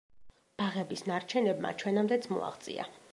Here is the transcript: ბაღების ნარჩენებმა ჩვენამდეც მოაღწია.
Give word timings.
ბაღების 0.61 1.03
ნარჩენებმა 1.11 1.75
ჩვენამდეც 1.83 2.27
მოაღწია. 2.35 2.89